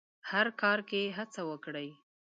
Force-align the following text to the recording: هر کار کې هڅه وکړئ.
هر 0.29 0.47
کار 0.61 0.79
کې 0.89 1.01
هڅه 1.17 1.41
وکړئ. 1.49 1.89